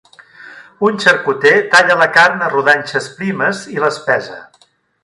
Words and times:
Un 0.87 0.95
xarcuter 1.03 1.53
talla 1.75 1.99
la 2.01 2.09
carn 2.17 2.43
a 2.47 2.51
rodanxes 2.55 3.13
primes 3.21 3.65
i 3.77 3.81
les 3.87 4.03
pesa. 4.11 4.43